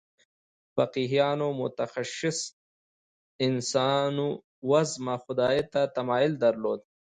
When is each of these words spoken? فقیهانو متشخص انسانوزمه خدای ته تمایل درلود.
فقیهانو 0.75 1.47
متشخص 1.61 2.39
انسانوزمه 3.47 5.15
خدای 5.23 5.59
ته 5.71 5.81
تمایل 5.95 6.33
درلود. 6.43 6.81